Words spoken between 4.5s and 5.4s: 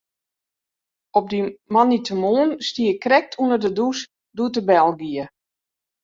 de bel gie.